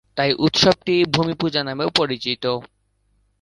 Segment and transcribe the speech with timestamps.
[0.17, 2.43] তাই উৎসবটি "ভূমি পূজা" নামেও পরিচিত।